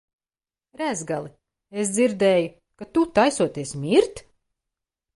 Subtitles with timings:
[0.81, 1.29] Rezgali,
[1.83, 2.51] es dzirdēju,
[2.83, 4.29] ka tu taisoties mirt?